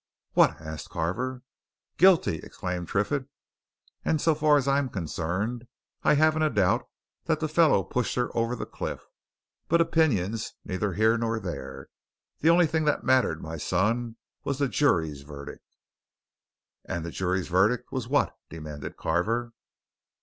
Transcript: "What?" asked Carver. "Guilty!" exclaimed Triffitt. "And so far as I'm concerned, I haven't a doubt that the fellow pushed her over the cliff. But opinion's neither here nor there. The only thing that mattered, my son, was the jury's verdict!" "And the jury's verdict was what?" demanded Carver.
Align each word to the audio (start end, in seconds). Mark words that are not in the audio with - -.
"What?" 0.33 0.59
asked 0.59 0.89
Carver. 0.89 1.43
"Guilty!" 1.97 2.37
exclaimed 2.41 2.87
Triffitt. 2.87 3.27
"And 4.03 4.19
so 4.19 4.33
far 4.33 4.57
as 4.57 4.67
I'm 4.67 4.89
concerned, 4.89 5.67
I 6.01 6.15
haven't 6.15 6.41
a 6.41 6.49
doubt 6.49 6.87
that 7.25 7.39
the 7.39 7.47
fellow 7.47 7.83
pushed 7.83 8.15
her 8.15 8.35
over 8.35 8.55
the 8.55 8.65
cliff. 8.65 9.05
But 9.67 9.79
opinion's 9.79 10.55
neither 10.65 10.93
here 10.93 11.19
nor 11.19 11.39
there. 11.39 11.89
The 12.39 12.49
only 12.49 12.65
thing 12.65 12.85
that 12.85 13.03
mattered, 13.03 13.43
my 13.43 13.57
son, 13.57 14.15
was 14.43 14.57
the 14.57 14.67
jury's 14.67 15.21
verdict!" 15.21 15.77
"And 16.83 17.05
the 17.05 17.11
jury's 17.11 17.47
verdict 17.49 17.91
was 17.91 18.07
what?" 18.07 18.35
demanded 18.49 18.97
Carver. 18.97 19.53